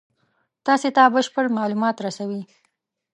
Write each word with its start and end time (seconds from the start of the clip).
تاسې 0.65 0.89
ته 0.95 1.01
بشپړ 1.13 1.45
مالومات 1.57 1.97
رسوي. 2.05 2.41